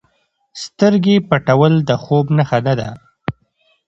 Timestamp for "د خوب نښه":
1.89-2.59